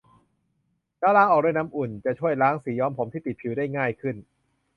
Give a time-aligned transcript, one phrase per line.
[0.99, 4.15] แล้วล้างออกด้วยน้ำอุ่น จะช่วยล้างสีย้อมผมที่ติดผิวได้ง่ายขึ้น